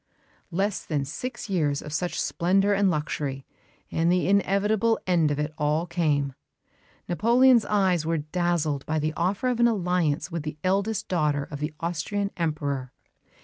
Less 0.49 0.83
than 0.83 1.05
six 1.05 1.47
years 1.47 1.79
of 1.79 1.93
such 1.93 2.19
splendour 2.19 2.73
and 2.73 2.89
luxury, 2.89 3.45
and 3.91 4.11
the 4.11 4.27
inevitable 4.27 4.99
end 5.05 5.29
of 5.29 5.37
it 5.37 5.53
all 5.59 5.85
came. 5.85 6.33
Napoleon's 7.07 7.65
eyes 7.65 8.03
were 8.03 8.17
dazzled 8.17 8.83
by 8.87 8.97
the 8.97 9.13
offer 9.15 9.47
of 9.49 9.59
an 9.59 9.67
alliance 9.67 10.31
with 10.31 10.41
the 10.41 10.57
eldest 10.63 11.07
daughter 11.07 11.43
of 11.43 11.59
the 11.59 11.71
Austrian 11.81 12.31
Emperor. 12.35 12.91